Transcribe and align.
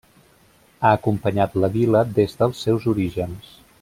Ha 0.87 0.93
acompanyat 0.99 1.57
la 1.65 1.69
vila 1.75 2.01
des 2.21 2.35
dels 2.41 2.65
seus 2.67 2.89
orígens. 2.95 3.53